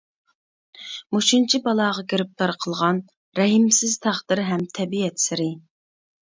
[1.15, 3.03] مۇشۇنچە بالاغا گىرىپتار قىلغان،
[3.41, 5.49] رەھىمسىز تەقدىر ھەم تەبىئەت سىرى.